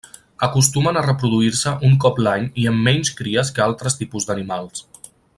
Acostumen 0.45 0.97
a 0.99 1.03
reproduir-se 1.07 1.73
un 1.89 1.93
cop 2.05 2.21
l'any 2.27 2.47
i 2.63 2.67
amb 2.71 2.81
menys 2.89 3.11
cries 3.19 3.53
que 3.59 3.65
altres 3.69 3.99
tipus 4.03 4.27
d'animals. 4.31 4.83